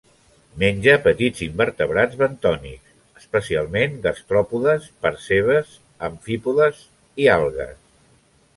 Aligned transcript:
Menja 0.61 0.93
petits 1.01 1.43
invertebrats 1.47 2.17
bentònics, 2.21 2.95
especialment 3.21 3.93
gastròpodes, 4.07 4.89
percebes, 5.07 5.77
amfípodes 6.11 6.81
i 7.27 7.33
algues. 7.39 7.77